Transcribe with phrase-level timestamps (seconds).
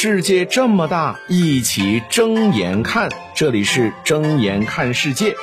[0.00, 3.10] 世界这么大，一起睁眼看。
[3.34, 5.34] 这里是睁眼看世界。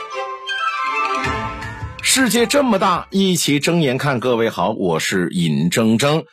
[2.02, 4.22] 世界这么大，一起睁眼看。
[4.22, 6.24] 各位好，我是尹铮铮。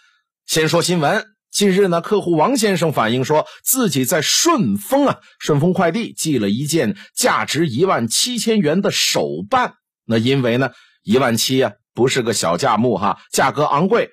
[0.46, 9.75] 先说新闻，近日呢，客户王先生反映说自己在顺丰啊，顺丰快递寄了一件价值一万七千元的手办。
[10.07, 10.70] 那因为呢，
[11.02, 14.11] 一万七啊，不是个小价目哈，价格昂贵。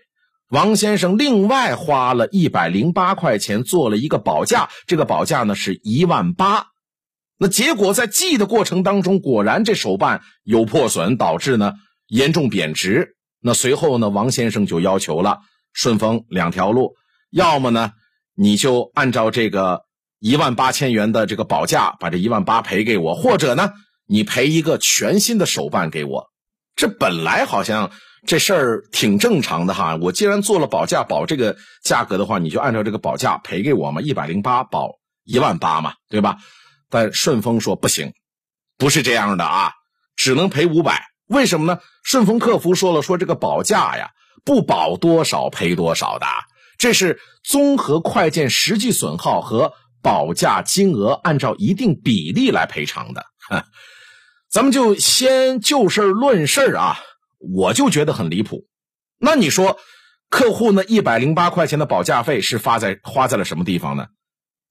[0.49, 6.65] 王先生另外花了一百零八块钱做了一个保价，这个保价呢是一万八。
[7.37, 11.73] 那结果在寄的过程当中，果然这手办有破损，导致呢
[12.07, 13.15] 严重贬值。
[13.39, 16.95] 那随后呢，王先生就要求了顺丰两条路：
[17.29, 17.91] 要么呢
[18.35, 19.83] 你就按照这个
[20.17, 23.71] 一万八千元的这个保价把这一万八赔给我，或者呢
[24.07, 26.31] 你赔一个全新的手办给我。
[26.75, 27.91] 这本来好像。
[28.25, 34.89] 这事儿挺正常的哈，我既然做了保价保这个价格的话，你就按照这个保价赔给我嘛，一百零八保
[35.23, 36.37] 一万八嘛，对吧？
[36.89, 38.11] 但顺丰说不行，
[38.77, 39.71] 不是这样的啊，
[40.15, 41.05] 只能赔五百。
[41.27, 41.79] 为什么呢？
[42.03, 44.09] 顺丰客服说了，说这个保价呀，
[44.43, 46.25] 不保多少赔多少的，
[46.77, 53.23] 这是综合快件实际损耗和保价金额按照一定比例来赔偿的。
[53.49, 53.63] 哈
[54.49, 56.97] 咱们就先就事论事啊。
[57.39, 58.65] 我就觉得很离谱，
[59.17, 59.77] 那你说，
[60.29, 64.07] 客户那一百零八块钱的保价费是发在花在了什么地方呢？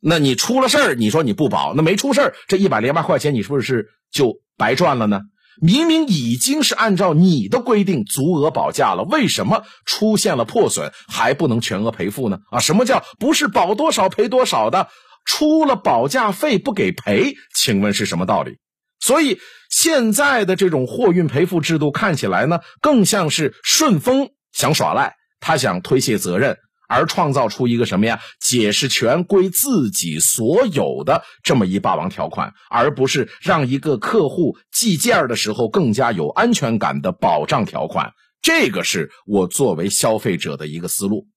[0.01, 5.23] 那你出了事儿，你说你不保，那没出事儿，这一百零八块钱你是不是就白赚了呢？
[5.61, 12.39] 明明已经是按照你的规定足额保价了，为什么出现了破损还不能全额赔付呢？
[12.53, 14.89] 啊，什么叫不是保多少赔多少的？
[15.25, 18.59] 出了保价费不给赔，请问是什么道理？
[19.01, 19.39] 所以
[19.71, 26.57] 现在的这种货运赔付制度看起来呢，更像是顺丰想耍赖，他想推卸责任，
[26.89, 28.21] 而创造出一个什么呀？
[28.41, 38.13] 解释权归自己所有的这么一霸王条款，而不是让一个客户寄件的时候更加有安全感的保障条款。
[38.43, 41.29] 这个是我作为消费者的一个思路。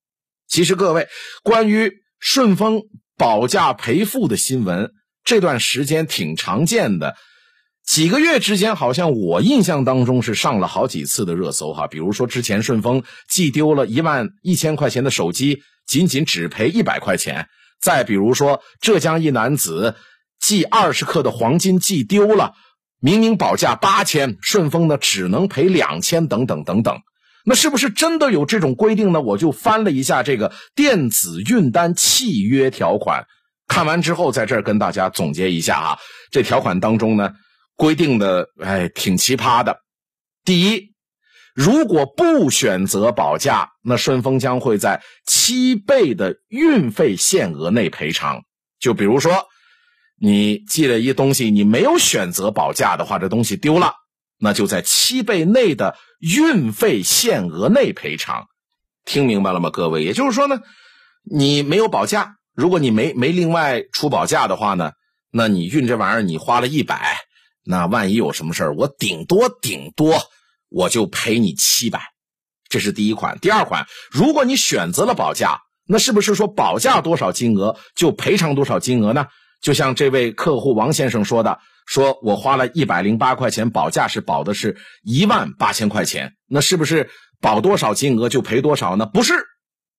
[0.48, 1.08] 其实各位，
[1.44, 2.82] 关于顺丰
[3.18, 4.92] 保价赔付的新闻，
[5.24, 7.16] 这段时间挺常见的。
[7.92, 11.88] 几个月之间，好像我印象当中是上了好几次的热搜哈。
[11.88, 17.44] 比如说之前顺丰寄丢了一万一千块钱的手机，仅仅只赔一百块钱；
[17.82, 19.96] 再比如说浙江一男子
[20.40, 22.54] 寄二十克的黄金寄丢了，
[23.02, 26.98] 明明保价八千，顺丰呢只能赔两千，等等等等。
[27.44, 29.20] 那是不是真的有这种规定呢？
[29.20, 33.26] 我就翻了一下这个电子运单契约条款，
[33.68, 35.98] 看完之后在这儿跟大家总结一下啊。
[36.32, 37.32] 这条款当中呢。
[37.76, 39.80] 规定的哎，挺奇葩的。
[40.44, 40.94] 第一，
[41.54, 48.44] 如果不选择保价，那顺丰将会在七倍的运费限额内赔偿。
[48.80, 49.46] 就比如说，
[50.20, 53.94] 你寄了一东西，你没有选择保价的话，这东西丢了，
[54.40, 58.48] 那就在七倍内的运费限额内赔偿。
[59.06, 60.04] 听明白了吗，各位？
[60.04, 60.60] 也就是说呢，
[61.24, 64.92] 你没有保价，如果你没没另外出保价的话呢，
[65.32, 67.18] 那你运这玩意儿，你花了一百。
[67.64, 70.20] 那万一有什么事儿，我顶多顶多
[70.70, 72.02] 我就赔你七百，
[72.70, 73.38] 这是第一款。
[73.40, 79.28] 第二款，如果你选择了保价，那是不是说保价多少金额就赔偿多少金额呢？
[79.62, 89.06] 就像这位客户王先生说的，说我花了一百零八块钱保价，是保的是一万八千块钱，那是不是保多少金额就赔多少呢？
[89.06, 89.34] 不是，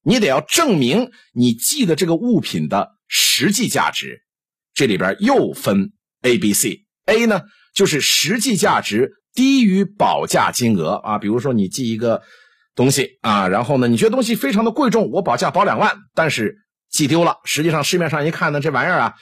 [0.03, 4.23] 你得要证明你寄的这个物品的实际价值，
[4.75, 5.93] 这里边又分
[6.23, 6.81] A、B、C。
[7.06, 7.42] A 呢，
[7.74, 11.18] 就是实际价值低于保价金额啊。
[11.18, 12.22] 比如说你寄一个
[12.74, 16.56] 东西啊，然后呢，你觉得东西非常的贵重，我保价保两万，但是
[16.90, 17.38] 寄丢了。
[17.44, 19.14] 实际上市面上一看呢，这玩意儿啊，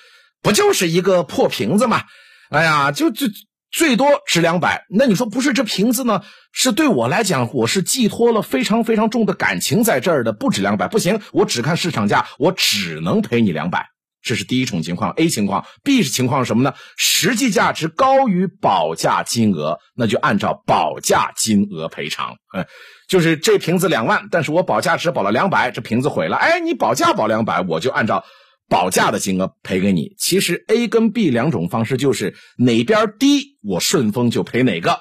[0.43, 2.03] 不就是一个破瓶子嘛？
[2.51, 3.27] 哎呀，就就
[3.71, 4.85] 最多值两百。
[4.91, 6.23] 那你说不是这瓶子呢？
[6.53, 13.87] 是对我来讲，我是寄托了非常非常重的感情在这儿的，不止两百，不行，我只看市场价，我只能赔你两百。
[14.23, 16.75] 这是第一种情况，A 情况，B 是情况什么呢？
[16.97, 22.37] 实际价值高于保价金额，那就按照保价金额赔偿。
[22.55, 22.67] 嗯，
[23.09, 26.37] 就是这瓶子两万，但是我保价只保了两百，这瓶子毁了。
[26.37, 28.25] 哎，你保价保两百，我就按照
[28.69, 30.15] 保价的金额赔给你。
[30.19, 34.99] 其实 A 跟 B 两种方式，就是哪边低，我顺丰就赔哪个。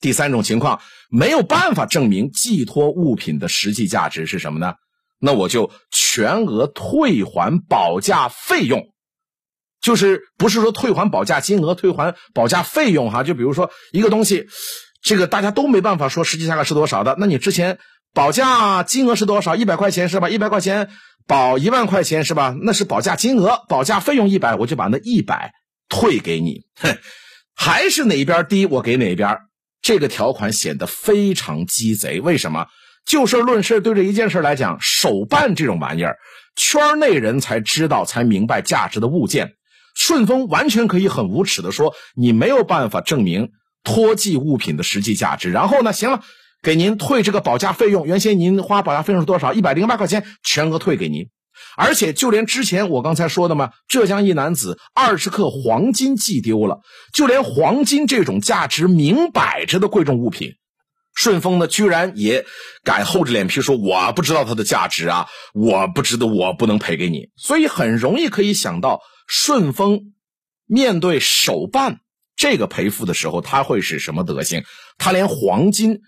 [0.00, 0.80] 第三种情况，
[1.10, 4.74] 没有办法证明寄托物品的实际价值是什么呢？
[5.20, 8.88] 那我就全额退还保价费用，
[9.80, 13.22] 就是不是说退还保价金额，退还保价费用哈。
[13.22, 14.46] 就比如说一个东西，
[15.02, 17.78] 这个大家都没办法说实际价格是多少的，那你之前
[18.14, 19.56] 保价金额是多少？
[19.56, 20.30] 一百块钱是吧？
[20.30, 20.88] 一百块钱
[21.26, 22.56] 保一万块钱是吧？
[22.62, 25.52] 那是保价金额，保价费用一百，我就把那一百
[25.88, 26.64] 退给你。
[26.80, 26.96] 哼，
[27.54, 29.38] 还是哪一边低我给哪一边。
[29.82, 32.20] 这个条款显得非常鸡贼。
[32.20, 32.66] 为什么？
[33.04, 36.16] 就事论事，对这一件事来讲，手办这种玩意儿，
[36.56, 39.52] 圈内人才知道、才明白价值的物件。
[39.94, 43.50] 顺丰完全可以很无耻的说，你没有办法证明
[43.82, 45.50] 托寄物品的实际价值。
[45.50, 46.22] 然后呢，行了。
[46.62, 49.54] 给您退这个保价费用，原先您花保价费用是多少？
[49.54, 51.26] 一百零八块钱，全额退给您。
[51.74, 56.80] 而且就连之前我刚才说的嘛，浙江一男子二十克黄金寄丢了，
[57.14, 60.52] 就连黄金这种价值明摆着的贵重物品，
[61.20, 62.46] 顺丰呢居然也
[62.82, 67.28] 敢厚着脸皮说我不知道它的价值啊，我不知道，我不能赔给你。
[67.36, 70.14] 所以很容易可以想到，顺丰
[70.66, 72.00] 面对手办
[72.36, 74.64] 这个赔付的时候，他会是什么德行？
[74.96, 76.00] 他连黄金。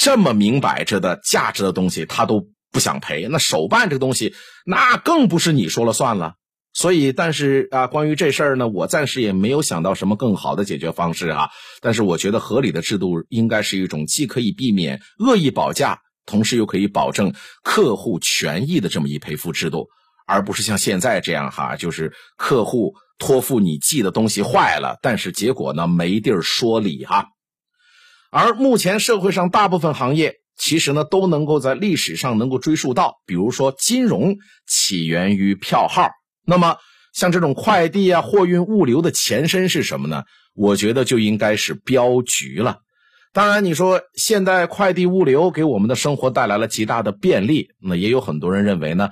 [0.00, 3.26] 这么明摆着的价值的东西，他都不想赔。
[3.28, 4.32] 那手办这个东西，
[4.64, 6.34] 那更不是你说了算了。
[6.74, 11.48] 所以，但是啊，关于这事儿呢，我暂时也没有想到什么更好的解决方式啊。
[11.80, 17.34] 但是，我觉得合理的制度应该是一种既可以避免恶意保价，同时又可以保证
[17.64, 19.88] 客户权益的这么一赔付制度，
[20.24, 27.26] 而不是像现在这样哈，就是客户托付你寄的东西坏了，但是结果呢没地儿说理哈。
[28.30, 34.36] 而目前社会上大部分行业，其实呢都能够在历史上能够追溯到，比如说金融
[34.68, 36.10] 起源于票号。
[36.48, 36.78] 那么
[37.12, 40.24] 像这种快递啊、货运物流的前身是什么呢？
[40.54, 42.78] 我觉得就应该是镖局了。
[43.32, 49.10] 当然，你说现代快递物流给我们的生活带来了极大的便利，那也有很多人认为呢，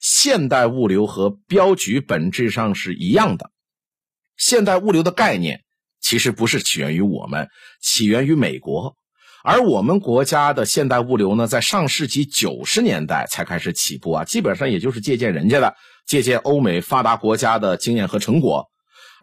[0.00, 3.50] 现代物流和镖局本质上是一样的。
[4.36, 5.60] 现代物流的概念。
[6.00, 7.48] 其实不是起源于我们，
[7.82, 8.94] 起源于美国，
[9.42, 15.74] 而我们国家的现代物流呢，在上世纪九十年代才开始起步啊，基本上也就是借鉴人家的，
[16.08, 18.66] 借鉴欧美发达国家的经验和成果。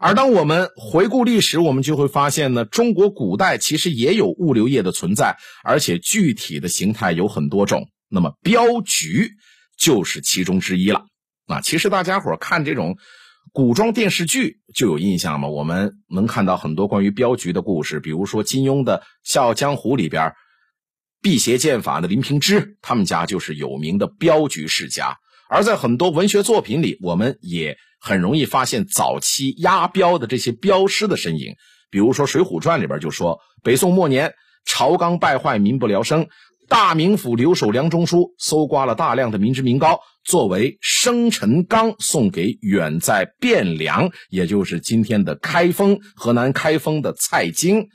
[0.00, 7.88] 而当我们回顾历史，我们就会发现呢，中国古代其实也有物流业的存在，而且具体的形态有很多种。
[8.08, 9.32] 那么镖局
[9.78, 11.04] 就是其中之一了
[11.46, 11.60] 啊。
[11.60, 12.96] 其实大家伙看这种。
[13.52, 15.48] 古装电视剧就有印象吗？
[15.48, 20.34] 我们能看到很多关于镖局的故事，比如说金庸的《笑傲江湖》里边，
[21.22, 25.16] 辟邪剑法的林平之，他们家就是有名的镖局世家。
[25.48, 31.54] 而在很多文学作品里，我们也很容易发现早期押镖的这些镖师的身影。
[31.90, 34.34] 比如说《水浒传》里边就说，北宋末年，
[34.64, 36.26] 朝纲败坏，民不聊生。
[36.68, 47.86] 大名府留守梁中书搜刮了大量的民脂民膏，作为生辰纲送给远在汴梁，也就是今天的开封河南开封的蔡京。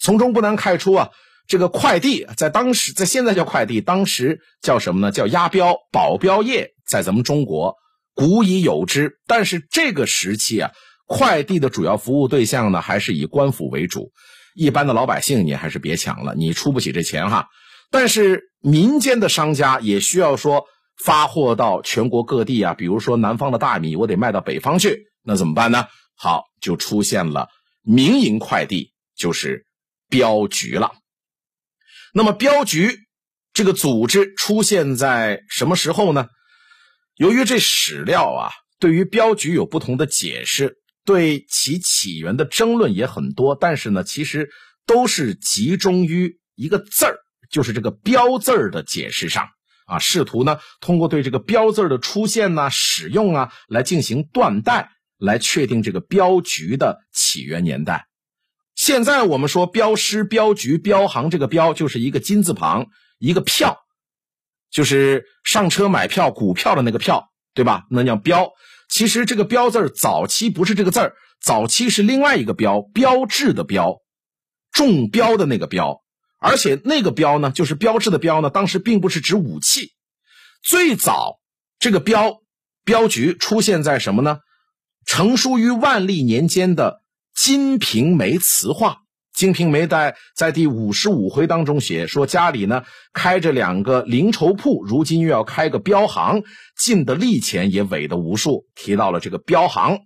[0.00, 1.10] 从中不难看出啊，
[1.46, 5.12] 这个快递在当时，在现在叫快递，当时叫什么呢？
[5.12, 7.76] 叫押镖、保镖业，在咱们中国
[8.14, 9.18] 古已有之。
[9.26, 10.70] 但是这个时期啊，
[11.06, 14.10] 快递的主要服务对象呢，还是以官府为主，
[14.54, 17.48] 一般的老百姓你还是别抢了，你出不起这钱哈。
[17.90, 20.64] 但是民间的商家也需要说
[20.98, 25.86] 发货到全国各地啊，比如说南方的大米，我得卖到北方去，那怎么办呢？
[26.16, 27.48] 好，就出现了
[27.82, 29.66] 民营快递，就是
[30.08, 30.92] 镖局了。
[32.16, 32.96] 那么镖局
[33.52, 36.28] 这个组织出现在什么时候呢？
[37.16, 44.48] 由于这史料啊，对于镖局有不同的解释，对其起源的争论也很多，但是呢，其实
[44.86, 47.16] 都是集中于一个字儿。
[47.50, 49.48] 就是这个“标”字儿的解释上
[49.86, 58.06] 啊，试图呢通过对这个“标”字儿的出现呐、使用啊，来进行断代，来确定这个镖局的起源年代。
[58.84, 62.88] 现在我们说镖师、镖局、镖行，这个“镖”就是一个金字旁，
[63.18, 63.78] 一个票，
[64.70, 67.84] 就是上车买票、股票的那个票，对吧？
[67.88, 68.52] 那叫镖。
[68.90, 74.02] 其实这个“镖”字儿早期不是这个字儿，早期是另外一个“标”，标志的“标”，
[74.70, 76.02] 中标的那个“标”。
[76.38, 79.92] 而且那个标呢，就是标志的标呢，当时并不是指武器。
[80.62, 81.38] 最早
[81.78, 82.42] 这个标
[82.84, 84.40] 镖局出现在什么呢？
[85.06, 87.00] 成书于万历年间的
[87.34, 88.90] 《金瓶梅词话》。
[89.36, 96.44] 《金瓶梅》在在第五十五回当中写说，家里呢开着两个零绸铺，如今又要开个镖行，
[96.78, 98.66] 进的利钱也委的无数。
[98.76, 99.98] 提到了这个镖行。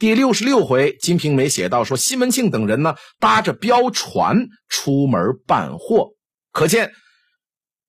[0.00, 6.08] 第六十六回，《金瓶梅》写到说，西门庆等人呢搭着镖船出门办货，
[6.50, 6.90] 可见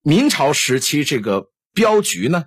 [0.04, 2.44] 明朝时期这个镖局呢，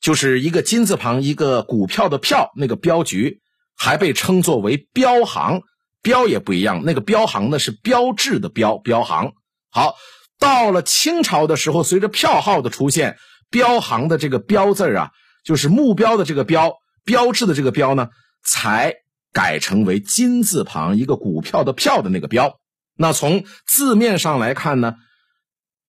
[0.00, 3.40] 就是一个金字旁一个股票的票，那个镖局
[3.78, 5.62] 还被称作为标行，
[6.02, 9.32] 标也不一样，那个标行呢是标志的标，标行。
[9.70, 9.94] 好，
[10.38, 13.16] 到了清朝的时候，随着票号的出现，
[13.50, 15.10] 标行的这个标字啊，
[15.44, 18.08] 就是目标的这个标，标志的这个标呢，
[18.44, 18.94] 才
[19.32, 22.58] 改成为金字旁一个股票的票的那个标。
[22.96, 24.96] 那从字面上来看呢，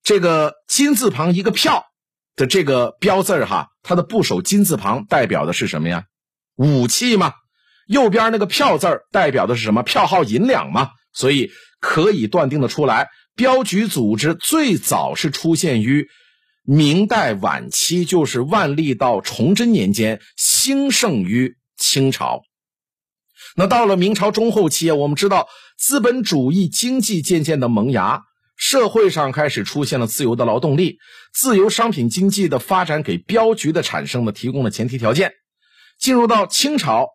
[0.03, 1.85] 这个金字旁一个票
[2.35, 6.03] 的这个标字哈，它的部首金字旁代表的是什么呀？
[6.55, 7.33] 武器吗？
[7.89, 9.81] 右边那个票字代表的是什么？
[9.81, 10.91] 票号银两吗？
[11.11, 11.49] 所以
[11.81, 13.09] 可以断定的出来。
[13.35, 16.07] 镖局组织最早是出现于
[16.63, 22.41] 明代晚期，就是万历到崇祯年间，兴盛于清朝。
[23.55, 25.47] 那到了明朝中后期啊，我们知道
[25.79, 28.21] 资本主义经济渐渐的萌芽，
[28.55, 30.99] 社会上开始出现了自由的劳动力，
[31.33, 35.31] 自由商品经济的发展给镖局的产生呢提供了前提条件。
[35.99, 37.07] 进入到清朝，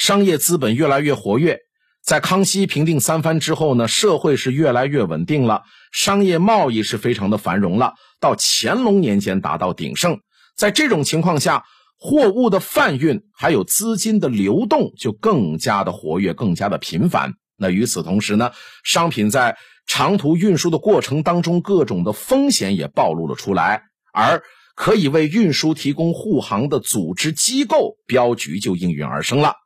[0.00, 1.58] 商业资本越来越活跃。
[2.02, 7.92] 在康熙平定三藩之后呢，社会是越来越稳定了，商业贸易是非常的繁荣了。
[8.18, 10.20] 到乾隆年间达到鼎盛，
[10.56, 11.64] 在这种情况下，
[11.98, 17.34] 货物的贩运还有资金的流动就更加的活跃，更加的频繁。
[17.58, 18.52] 那与此同时呢，
[18.82, 23.82] 商品在长途运输的过程当中，各种的风险也暴露了出来，
[24.14, 24.42] 而
[24.74, 29.56] 可以为运输提供护航的组织机构镖局就应运而生了。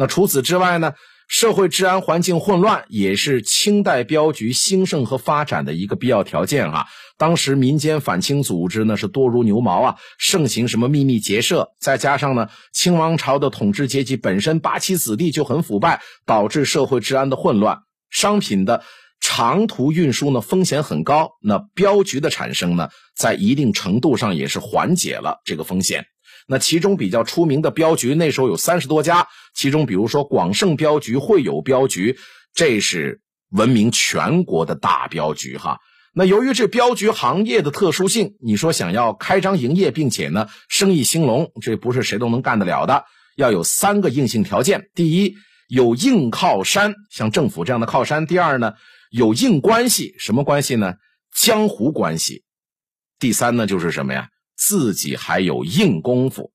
[0.00, 0.94] 那除此之外呢？
[1.28, 6.86] 社会治安环境混乱，也是清代镖局兴盛和发展的一个必要条件啊。
[7.18, 17.80] 当时民间反清组织呢是多如牛毛啊，盛行什么秘密结社，再加上呢清王朝的统治阶级本身八旗子弟就很腐败，导致社会治安的混乱，
[18.10, 18.82] 商品的
[19.20, 21.32] 长途运输呢风险很高。
[21.42, 26.06] 那镖局的产生呢，在一定程度上也是缓解了这个风险。
[26.50, 29.28] 那其中比较出名的镖局，那时候有三十多家。
[29.54, 32.18] 其中，比如说广盛镖局、会友镖局，
[32.52, 35.78] 这是闻名全国的大镖局哈。
[36.12, 43.04] 那由于这镖局行业的特殊性，你说想要开张营业，并且呢生意兴隆，这不是谁都能干得了的。
[43.36, 45.36] 要有三个硬性条件：第一，
[45.68, 48.72] 有硬靠山，像政府这样的靠山；第二呢，
[49.12, 50.94] 有硬关系，什么关系呢？
[51.32, 52.42] 江湖关系；
[53.20, 54.30] 第三呢，就是什么呀？
[54.60, 56.52] 自己还有硬功夫。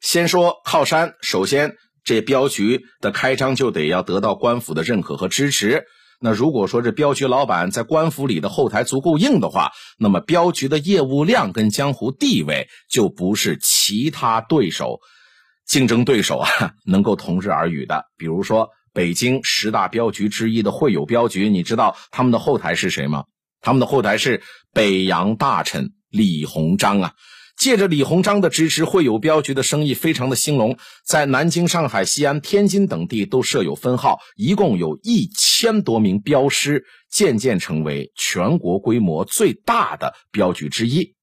[0.00, 5.84] 先说靠山，首先这镖局的开张就得要得到官府的认可和支持。
[6.20, 15.00] 那如果说这镖局老板在官府里的后台足够硬的话，那么镖局的业务量跟江湖地位就不是其他对手、
[15.66, 16.48] 竞争对手啊
[16.86, 18.04] 能够同日而语的。
[18.16, 23.24] 比如说北京十大镖局之一的会友镖局，你知道他们的后台是谁吗？
[23.60, 24.42] 他们的后台是
[24.72, 25.92] 北洋大臣。
[26.10, 27.12] 李鸿章啊，
[27.58, 41.14] 借着李鸿章的支持，会友镖局的生意非常的兴隆，在南京、上海、西安、天津等地都设有分号，一共有一千多名镖师，渐渐成为全国规模最大的镖局之一。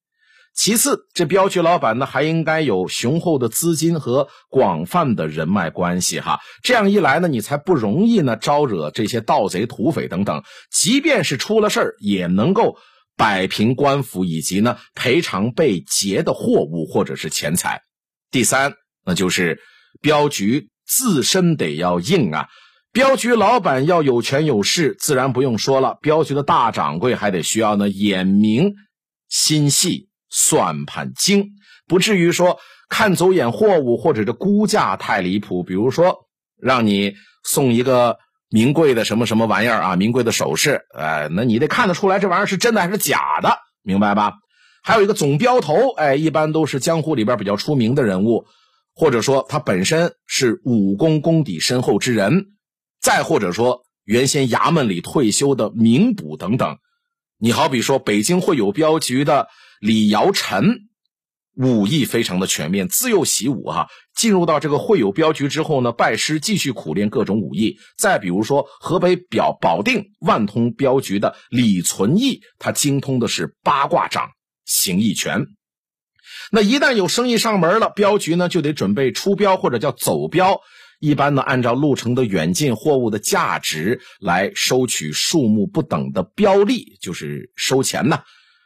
[0.56, 6.38] 其次，这镖局老板呢，还应该有雄厚的资金和广泛的人脉关系哈。
[6.62, 12.76] 这样一来呢，你才不容易呢招惹这些盗贼、土匪等等，即便是出了事儿，也能够。
[13.16, 17.80] 摆平官府以及呢赔偿被劫的货物或者是钱财。
[18.30, 19.60] 第三，那就是
[20.00, 22.48] 镖局自身得要硬啊，
[22.92, 25.98] 镖局老板要有权有势，自然不用说了。
[26.02, 28.72] 镖局的大掌柜还得需要呢眼明
[29.28, 31.52] 心细，算盘精，
[31.86, 35.62] 不至于说看走眼货物或者这估价太离谱。
[35.62, 36.16] 比如说
[36.60, 38.18] 让你送一个。
[38.54, 39.96] 名贵的什么什么玩意儿啊？
[39.96, 44.34] 名贵的首饰，哎，那你得看得出来这玩意儿是真的还是假的，明白吧？
[44.80, 48.46] 还有一个总镖头，哎，一般都是江湖里边比较出名的人物，
[48.94, 52.52] 或者说他本身是武功功底深厚之人，
[53.00, 56.78] 再或者说原先衙门里退休的名捕等等。
[57.40, 59.48] 你好比说北京会有镖局的
[59.80, 60.82] 李尧臣。
[61.56, 63.88] 武艺非常的全面，自幼习武哈。
[64.16, 67.76] 进入到这个会友镖局之后呢，拜师继续苦练各种武艺。
[67.96, 74.30] 再比如说河北表保定万通镖局的李存义，他精通的是八卦掌、
[74.64, 75.46] 形意拳。
[76.50, 80.60] 那一旦有生意上门了，镖局呢就得准备出镖或者叫走镖。
[81.00, 88.20] 一般呢，按照路程的远近、货物的价值来收取数目不等的镖利，就是收钱呢。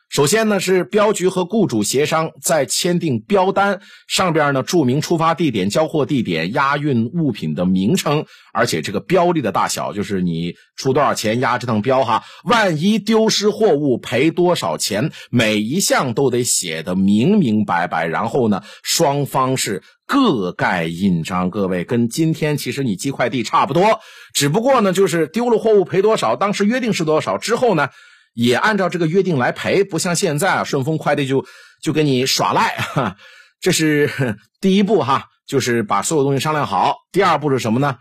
[0.08, 8.24] 首先呢，是镖局和雇主协商，在签订标单上边呢，注明出发地点、交货地点、押运物品的名称，
[8.54, 18.06] 而且这个标利的大小，就是你出多少钱押这趟镖哈，万一丢失货物赔多少钱，每一项都得写的明明白白。
[18.06, 21.50] 然后呢，双方是各盖印章。
[21.50, 24.00] 各位跟今天其实你寄快递差不多，
[24.32, 27.90] 只不过呢，就是丢了货物赔多少，当时约定是多少，之后呢。
[28.40, 31.44] 也按照这个约定来赔，不像现在啊，顺丰快递就
[31.82, 33.16] 就给你耍赖 哈。
[33.60, 36.94] 这是第一步哈，就是把所有东西商量好。
[37.10, 37.96] 第二步是什么呢？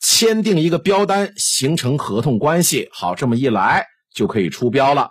[0.00, 2.88] 签订一个标单，形成合同关系。
[2.90, 3.84] 好，这么一来
[4.14, 5.10] 就可以出标了。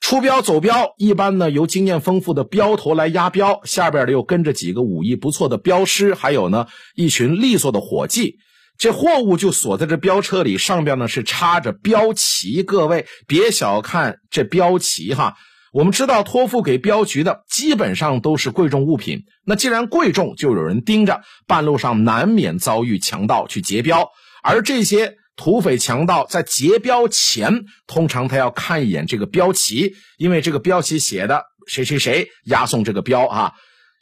[0.00, 6.66] 出标走标，一般呢由经验丰富的标头来押标，下边的又跟着几个武艺不错的镖师，还有呢
[6.96, 8.38] 一群利索的伙计。
[8.82, 12.64] 这货物就锁在这标车里，上边呢是插着标旗。
[12.64, 15.36] 各位别小看这标旗哈，
[15.72, 19.20] 我们知道托付给镖局的基本上都是贵重物品。
[19.46, 24.08] 那既然贵重，就有人盯着，半路上难免遭遇强盗去劫镖，
[24.42, 25.14] 而这些。
[25.34, 33.52] 土匪强盗在劫镖前，通常他要看一眼这个标旗，因为这个标旗写的谁谁谁押送这个镖啊。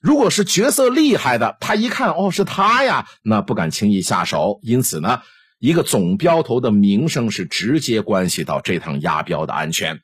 [0.00, 4.58] 如果是角色厉害的，他一看哦是他呀，那不敢轻易下手。
[4.62, 5.20] 因此呢，
[5.58, 10.00] 一个总镖头的名声是直接关系到这趟押镖的安全。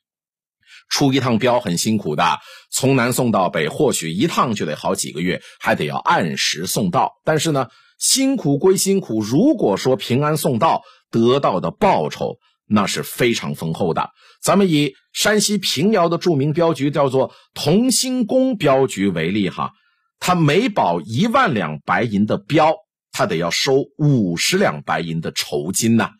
[0.88, 2.38] 出一趟镖很辛苦的，
[2.70, 7.14] 从南送到北，或许一趟就得好几个月，还得要按时送到。
[7.24, 10.82] 但是呢，辛苦归辛苦，如果说平安送到。
[11.08, 14.10] 得到的报酬那是非常丰厚的。
[14.42, 19.70] 咱们以山西平遥的著名镖局叫做同心宫镖局为例哈，
[20.18, 22.74] 他每保一万两白银的镖，
[23.12, 26.10] 他得要收五十两白银的酬金呐。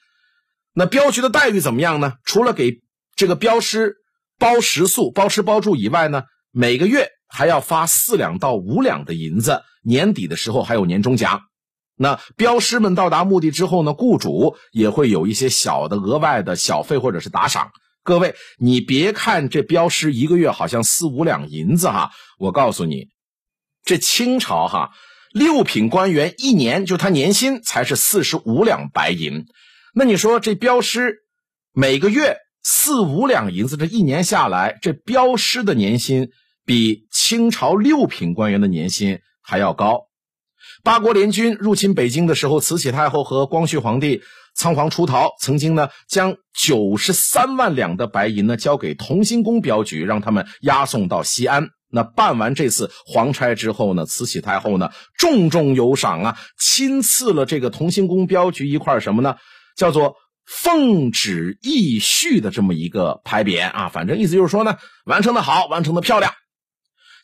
[0.73, 2.15] 那镖局的待遇怎么样呢？
[2.25, 2.83] 除了给
[3.15, 3.97] 这个镖师
[4.39, 11.41] 包食宿、包吃包住以外呢，每个月还要发四两到五两的银子，年底的时候还有年终奖。
[11.97, 17.71] 那镖师们到达目的之后呢，雇主也会有一些小的额外的小费或者是打赏。
[18.03, 23.09] 各位，你别看这镖师一个月好像四五两银子哈，我告诉你，
[23.87, 24.91] 这清朝哈
[25.33, 29.47] 六品官员一年就他年薪才是四十五两白银。
[29.95, 31.21] 那你说这镖师
[31.73, 36.31] 每个月四五两银子，这一年下来，这镖师的年薪
[36.65, 40.01] 比清朝六品官员的年薪还要高。
[40.83, 44.23] 八国联军入侵北京的时候，慈禧太后和光绪皇帝
[44.57, 51.69] 仓皇出逃，曾经呢将九十三万两的白银呢交给同心宫镖局，让他们押送到西安。
[51.91, 59.37] 那办完这次皇差之后呢，慈禧太后呢重重有赏啊，亲赐了这个同心宫镖局一块什么呢？
[59.77, 63.89] 叫做奉旨义序的这么一个牌匾啊。
[63.89, 66.33] 反正意思就是说呢，完成的好，完成的漂亮。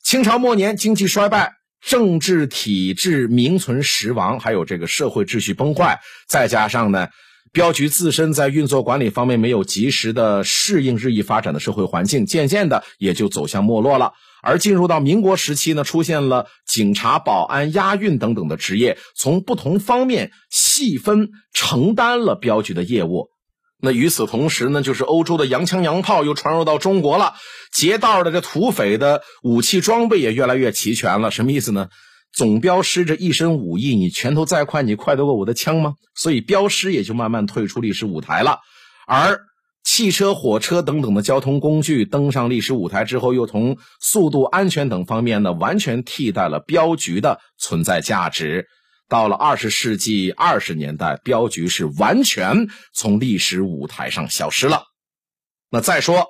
[0.04, 1.54] 清朝末年经济衰败。
[1.84, 5.98] 政治体制名存实亡，还有这个社会秩序崩坏，
[6.28, 7.08] 再加上呢，
[7.52, 14.14] 镖局自身在运作管理方面没有及时的适应日益发展的社会环境，渐渐的也就走向没落了。
[14.42, 23.28] 而进入到民国时期呢，出现了警察、保安、押运等等的职业，从不同方面细分承担了镖局的业务。
[23.80, 27.34] 那与此同时呢，就是欧洲的洋枪洋炮又传入到中国了，
[27.72, 31.30] 劫道的这土匪的武器装备也越来越齐全了。
[31.30, 31.88] 什么意思呢？
[32.32, 35.94] 总镖师这一身武艺，你拳头再快，你快得过我的枪吗？
[36.14, 38.58] 所以镖师也就慢慢退出历史舞台了。
[39.06, 39.40] 而
[39.84, 48.66] 汽车、火车等等的交通工具登上历史舞台之后，又从速度、安全等方面呢，完全替代了镖局的存在价值。
[49.08, 54.84] 到了二十世纪二十年代，镖局是完全从历史舞台上消失了。
[55.70, 56.28] 那再说，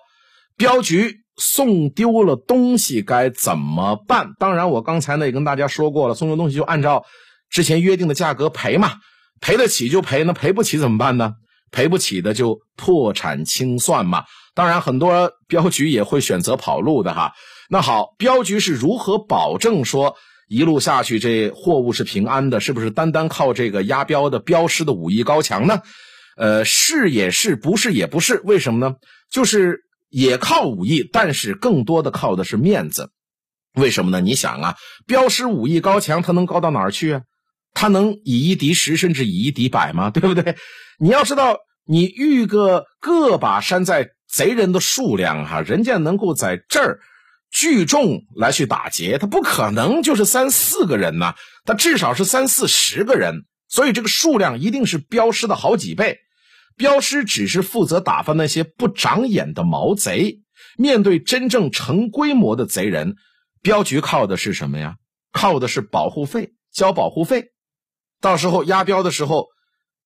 [0.56, 4.32] 镖局送丢了东西该怎么办？
[4.38, 7.04] 当然，我刚才呢也跟大家说过了，送丢东西就按照
[7.50, 8.94] 之前约定的价格赔嘛，
[9.40, 11.34] 赔得起就赔，那赔不起怎么办呢？
[11.70, 14.24] 赔不起的就破产清算嘛。
[14.54, 17.32] 当然，很多镖局也会选择跑路的哈。
[17.70, 20.14] 那好，镖局是如何保证说？
[20.48, 25.80] 一路下去，这货物是平安的，是不是单单靠这个押镖的镖师的武艺高强呢？
[26.36, 28.94] 呃，是也是，不是也不是，为什么呢？
[29.30, 29.80] 就是
[30.12, 33.10] 也靠武艺，但是更多的靠的是面子。
[33.74, 34.20] 为什么呢？
[34.20, 37.22] 你想啊，镖师武艺高强，他能高到哪儿去啊？
[37.72, 40.10] 他能以一敌十，甚至以一敌百吗？
[40.14, 40.56] 对不对？
[41.00, 47.00] 你要知道，你遇个个把山寨贼人的数量哈，人家能够在这儿。
[47.50, 51.34] 聚众来去打劫，他不可能就是三四个人呐，
[51.66, 56.18] 他至少是三四十个人，所以这个数量一定是镖师的好几倍。
[56.76, 60.40] 镖师只是负责打发那些不长眼的毛贼，
[60.76, 63.16] 面对真正成规模的贼人，
[63.60, 64.96] 镖局靠的是什么呀？
[65.32, 67.46] 靠的是保护费，交保护费。
[68.20, 69.46] 到时候押镖的时候，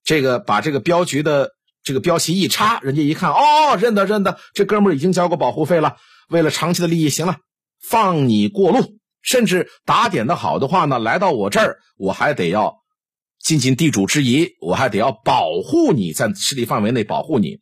[0.04, 1.50] 这个把这个镖局的
[1.82, 5.96] 这个标旗一插，人家一看，哦，认得认得，这哥们儿已经交过保护费了。
[6.28, 7.36] 为了长期的利益，行了，
[7.80, 8.98] 放你过路。
[9.22, 12.76] 甚至打点的好的话呢，来到我这儿，我还得要
[13.46, 17.60] 尽尽地主之谊，我还得要保护你在势力范围内保护你。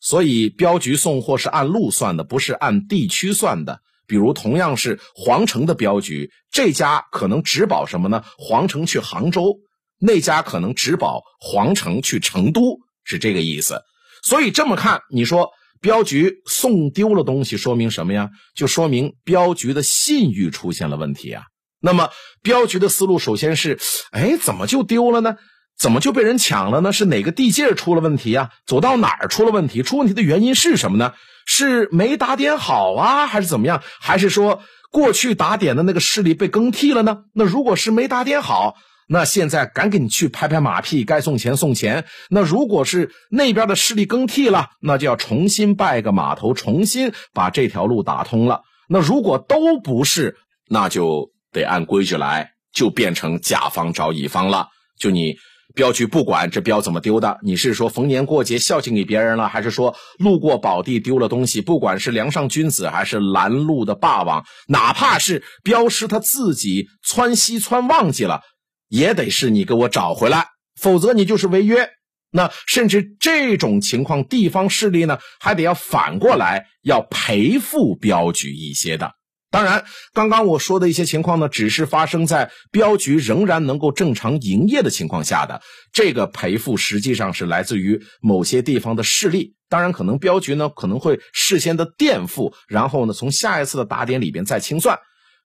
[0.00, 3.80] 所以镖局送货是按路算的，不是按地区算的。
[4.06, 8.22] 比如同样是皇城的镖局，这家可能只保什么呢？
[8.38, 9.56] 皇城去杭州，
[9.98, 13.82] 那家可能只保皇城去成都，是这个意思。
[14.22, 18.30] 所以这么看，你说镖局送丢了东西，说明什么呀？
[18.54, 21.42] 就说明镖局的信誉出现了问题啊。
[21.84, 22.08] 那么
[22.42, 23.78] 镖局的思路首先是：
[24.10, 25.36] 哎，怎么就丢了呢？
[25.78, 26.94] 怎么就被人抢了呢？
[26.94, 28.48] 是哪个地界出了问题啊？
[28.66, 29.82] 走到哪儿出了问题？
[29.82, 31.12] 出问题的原因是什么呢？
[31.44, 33.82] 是没打点好啊，还是怎么样？
[34.00, 37.24] 还是说过去打点的那个势力被更替了呢？
[37.34, 42.06] 那如果是没打点好，那现在赶紧去拍拍马屁，该送钱送钱。
[42.30, 48.62] 那如果是那边的势力更替了，那就要重新拜个码头，重新把这条路打通了。
[48.88, 50.38] 那如果都不是，
[50.70, 54.68] 那就得按规矩来，就变成甲方找乙方了。
[54.98, 55.38] 就你。
[55.74, 61.62] 镖局不管这镖怎么丢的，你是说逢年过节孝敬给别人了，还是说路过宝地丢了东西？
[61.62, 68.42] 不管是梁上君子还是拦路的霸王，哪怕是镖师他自己窜西窜忘记了，
[68.88, 70.48] 也得是你给我找回来，
[70.80, 71.88] 否则你就是违约。
[72.30, 79.12] 那甚至这种情况，地方势力呢还得要反过来要赔付镖局一些的。
[79.54, 85.62] 当然，刚刚我说的一些情况呢，只是发生在镖局仍然能够正常营业的情况下的。
[85.92, 89.54] 这个赔付实际上是来自于某些地方的势力。
[89.68, 94.98] 当然，可能镖局呢可能会事先的垫付，然后呢从下一次的打点里边再清算。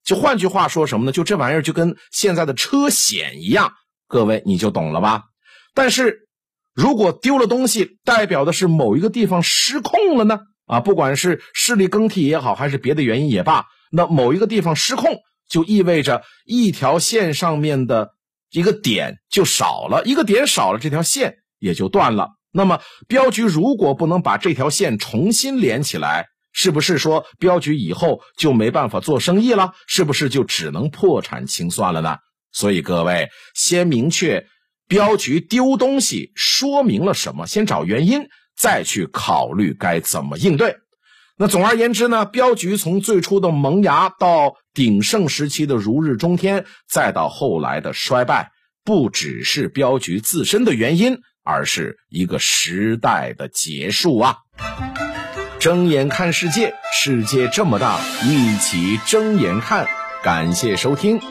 [0.03, 1.11] 就换句话说什么呢？
[1.11, 3.73] 就这玩意儿就跟现在的车险一样，
[4.07, 5.25] 各位你就懂了吧？
[5.75, 6.27] 但是
[6.73, 10.39] 如果丢了东西，代表的是某一个地方失控了呢？
[10.65, 13.65] 啊，不管是势力更替也好，还是别的原因也罢。
[13.91, 15.17] 那某一个地方失控，
[15.49, 18.11] 就意味着一条线上面的
[18.51, 22.29] 一个点就少了，一个点少了，这条线也就断了。
[22.51, 29.73] 那么镖局如果不能把这条线重新连起来，是不是说镖局以后就没办法做生意了？
[29.87, 32.17] 是不是就只能破产清算了呢？
[32.51, 34.47] 所以各位先明确
[34.87, 40.75] 镖局丢东西说明了什么，先找原因，再去考虑该怎么应对。
[41.41, 48.51] 那总而言之呢，镖局从最初的萌芽到鼎盛时期的如日中天，再到后来的衰败，
[48.83, 54.35] 不只是镖局自身的原因，而是一个时代的结束啊！
[55.61, 59.87] 睁眼看世界，世界这么大，一起睁眼看。
[60.21, 61.21] 感谢收听。